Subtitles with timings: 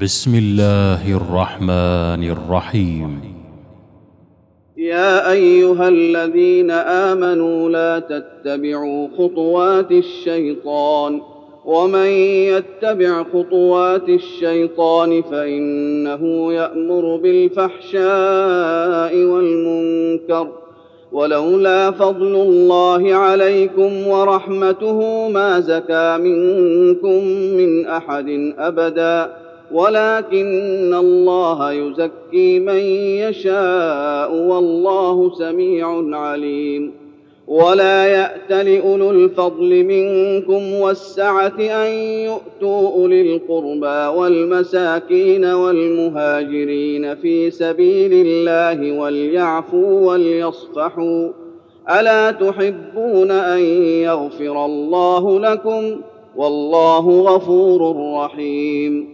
[0.00, 3.20] بسم الله الرحمن الرحيم.
[4.76, 11.20] يا أيها الذين آمنوا لا تتبعوا خطوات الشيطان
[11.64, 12.06] ومن
[12.50, 18.04] يتبع خطوات الشيطان فإنه يأمر بالفحشاء
[19.16, 20.48] والمنكر.
[21.12, 27.24] ولولا فضل الله عليكم ورحمته ما زكى منكم
[27.56, 29.43] من أحد أبدا.
[29.72, 32.80] ولكن الله يزكي من
[33.28, 37.04] يشاء والله سميع عليم.
[37.46, 48.92] ولا يأت لأولو الفضل منكم والسعة أن يؤتوا أولي القربى والمساكين والمهاجرين في سبيل الله
[48.92, 51.28] وليعفوا وليصفحوا.
[52.00, 53.60] ألا تحبون أن
[54.02, 56.00] يغفر الله لكم؟
[56.36, 59.13] والله غفور رحيم.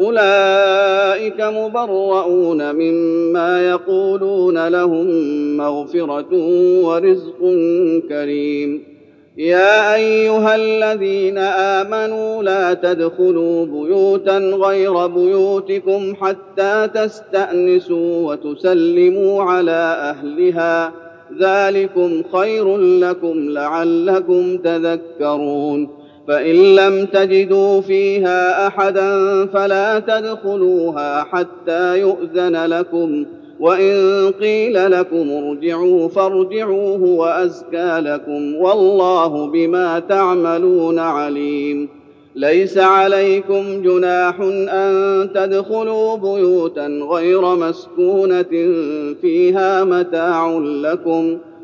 [0.00, 5.06] أولئك مبرؤون مما يقولون لهم
[5.56, 6.28] مغفرة
[6.84, 7.38] ورزق
[8.08, 8.92] كريم.
[9.36, 20.92] يا أيها الذين آمنوا لا تدخلوا بيوتا غير بيوتكم حتى تستأنسوا وتسلموا على أهلها.
[21.40, 26.01] ذلكم خير لكم لعلكم تذكرون.
[26.32, 33.26] فإن لم تجدوا فيها أحدا فلا تدخلوها حتى يؤذن لكم
[33.60, 33.94] وإن
[34.40, 41.88] قيل لكم ارجعوا فارجعوا هو ازكى لكم والله بما تعملون عليم.
[42.36, 48.72] ليس عليكم جناح أن تدخلوا بيوتا غير مسكونة
[49.22, 51.38] فيها متاع لكم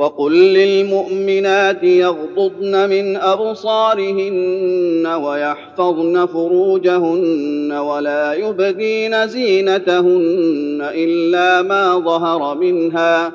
[0.00, 13.32] وقل للمؤمنات يغضضن من أبصارهن ويحفظن فروجهن ولا يبدين زينتهن إلا ما ظهر منها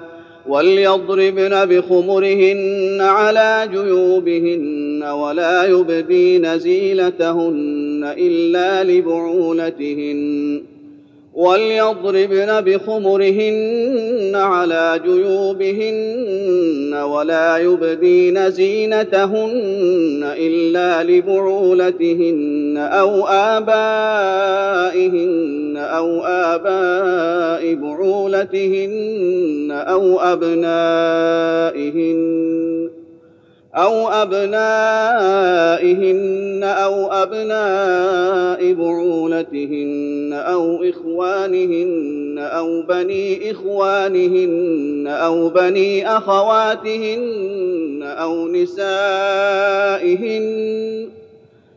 [0.47, 10.74] وليضربن بخمرهن على جيوبهن ولا يبدين زينتهن إلا لبعولتهن
[11.35, 24.25] وليضربن بخمرهن على جيوبهن ولا يبدين زينتهن إلا لبعولتهن أو آبائهن
[25.77, 30.95] أو آباء بعولتهن أو أبنائهن.
[33.75, 35.65] أو أبنائهن
[36.63, 49.65] أو أبناء بعولتهن أو إخوانهن أو بني إخوانهن أو بني أخواتهن أو نسائهن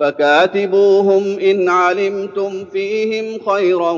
[0.00, 3.90] فكاتبوهم إن علمتم فيهم خيرا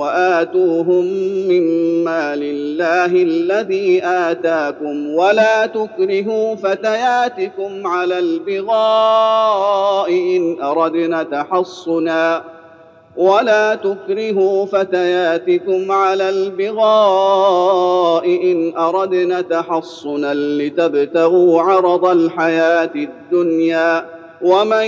[0.00, 1.04] وآتوهم
[1.48, 12.44] مما لله الذي آتاكم ولا تكرهوا فتياتكم على البغاء إن أردنا تحصنا
[13.16, 24.86] ولا تكرهوا فتياتكم على البغاء إن أردنا تحصنا لتبتغوا عرض الحياة الدنيا ومن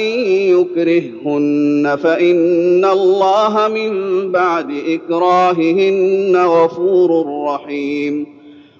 [0.50, 3.92] يكرههن فان الله من
[4.32, 8.26] بعد اكراههن غفور رحيم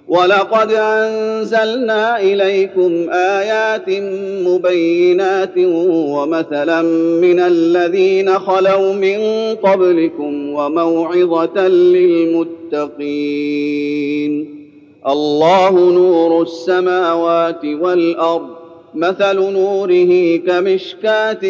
[0.09, 3.91] ولقد انزلنا اليكم ايات
[4.47, 6.83] مبينات ومثلا
[7.23, 9.19] من الذين خلوا من
[9.55, 12.95] قبلكم وموعظه للمتقين
[15.07, 18.64] الله نور السماوات والارض
[18.95, 21.41] مثل نوره كمشكاة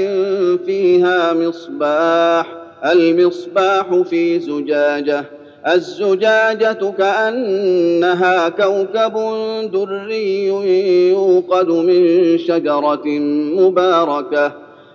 [0.67, 2.46] فيها مصباح
[2.85, 5.25] المصباح في زجاجة
[5.67, 9.14] الزجاجة كأنها كوكب
[9.73, 10.46] دري
[11.11, 13.06] يوقد من شجرة
[13.58, 14.63] مباركة.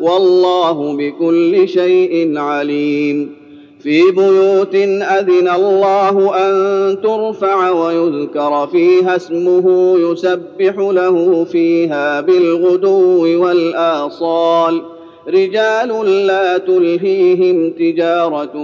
[0.00, 3.36] والله بكل شيء عليم.
[3.82, 14.82] في بيوت أذن الله أن ترفع ويذكر فيها اسمه يسبح له فيها بالغدو والآصال.
[15.28, 18.56] رجال لا تلهيهم تجارة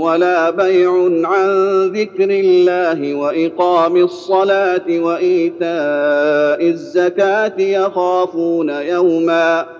[0.00, 0.92] ولا بيع
[1.24, 1.48] عن
[1.86, 9.79] ذكر الله وإقام الصلاة وإيتاء الزكاة يخافون يوما.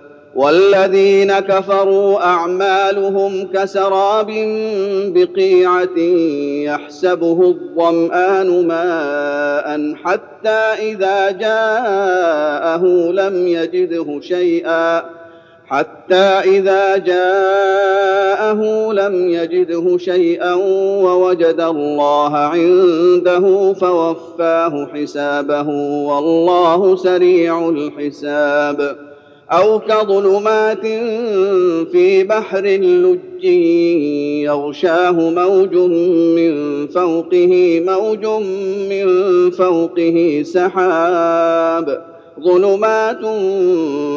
[0.35, 4.27] والذين كفروا أعمالهم كسراب
[5.05, 5.97] بقيعة
[6.65, 15.03] يحسبه الظمآن ماء حتى إذا جاءه لم يجده شيئا
[15.67, 16.25] حتى
[16.57, 20.53] إذا جاءه لم يجده شيئا
[21.03, 25.69] ووجد الله عنده فوفاه حسابه
[26.07, 29.10] والله سريع الحساب
[29.51, 30.85] أو كظلمات
[31.91, 33.43] في بحر لج
[34.43, 35.75] يغشاه موج
[36.35, 38.25] من فوقه موج
[38.89, 39.05] من
[39.51, 42.01] فوقه سحاب.
[42.43, 43.19] ظلمات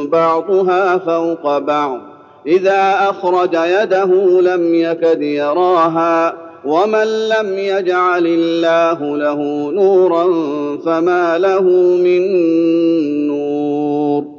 [0.08, 2.00] بعضها فوق بعض.
[2.46, 6.34] إذا أخرج يده لم يكد يراها.
[6.64, 10.26] ومن لم يجعل الله له نورا
[10.86, 11.62] فما له
[12.04, 12.22] من
[13.26, 14.33] نور.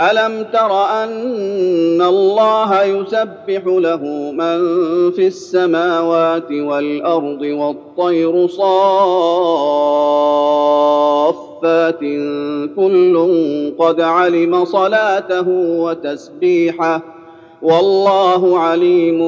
[0.00, 4.60] ألم تر أن الله يسبح له من
[5.10, 8.64] في السماوات والأرض والطير صافات
[12.76, 13.32] كل
[13.78, 15.48] قد علم صلاته
[15.80, 17.02] وتسبيحه
[17.62, 19.20] والله عليم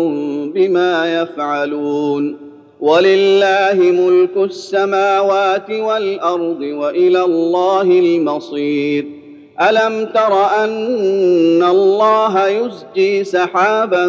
[0.53, 2.37] بما يفعلون
[2.81, 9.16] ولله ملك السماوات والأرض وإلى الله المصير
[9.61, 14.07] ألم تر أن الله يزجي سحابا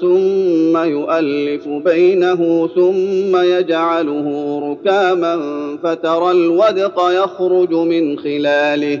[0.00, 5.40] ثم يؤلف بينه ثم يجعله ركاما
[5.82, 9.00] فترى الودق يخرج من خلاله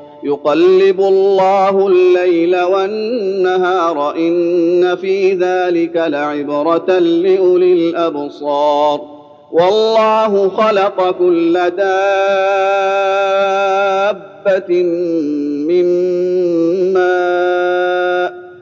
[0.23, 9.01] يقلب الله الليل والنهار إن في ذلك لعبرة لأولي الأبصار.
[9.51, 11.91] والله خلق كل دابة
[15.67, 15.85] من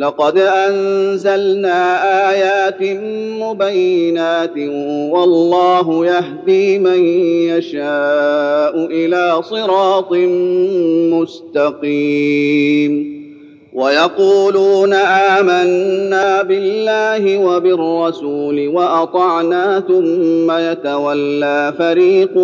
[0.00, 1.80] لقد أنزلنا
[2.30, 2.82] آيات
[3.40, 4.58] مبينات
[5.12, 7.04] والله يهدي من
[7.48, 10.12] يشاء إلى صراط
[11.12, 13.20] مستقيم
[13.72, 14.92] ويقولون
[15.38, 22.36] آمنا بالله وبالرسول وأطعنا ثم يتولى فريق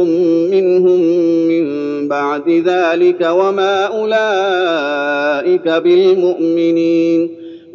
[0.50, 1.00] منهم
[1.48, 1.66] من
[2.08, 7.45] بعد ذلك وما أولئك بالمؤمنين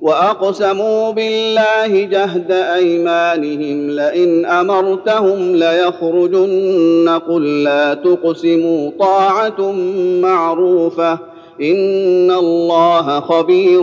[0.00, 9.72] وأقسموا بالله جهد أيمانهم لئن أمرتهم ليخرجن قل لا تقسموا طاعة
[10.22, 11.12] معروفة
[11.62, 13.82] إن الله خبير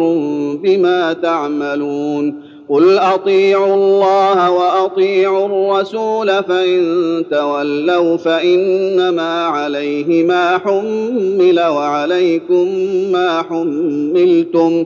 [0.64, 12.68] بما تعملون قل أطيعوا الله وأطيعوا الرسول فإن تولوا فإنما عليه ما حمل وعليكم
[13.12, 14.86] ما حملتم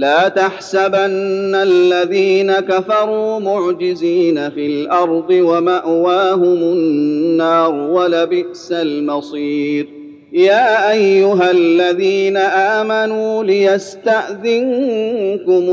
[0.00, 9.88] لا تحسبن الذين كفروا معجزين في الأرض ومأواهم النار ولبئس المصير.
[10.32, 14.66] يا أيها الذين آمنوا ليستأذنكم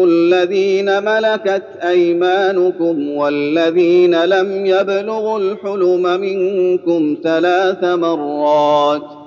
[0.08, 9.27] الذين ملكت أيمانكم والذين لم يبلغوا الحلم منكم ثلاث مرات.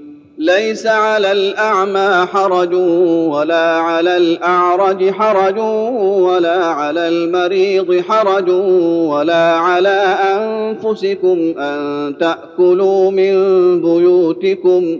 [0.41, 2.73] ليس على الأعمى حرج
[3.29, 5.57] ولا على الأعرج حرج
[6.21, 8.49] ولا على المريض حرج
[9.09, 9.99] ولا على
[10.35, 13.33] أنفسكم أن تأكلوا من
[13.81, 14.99] بيوتكم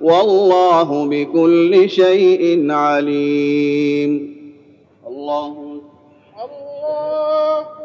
[0.00, 4.38] والله بكل شيء عليم.
[5.06, 5.80] الله.
[6.44, 7.77] الله.